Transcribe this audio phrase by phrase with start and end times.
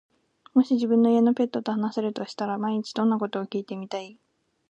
[0.55, 4.17] もし自分の家のペットと話せるとしたら、毎日どんなことを聞いてみたい？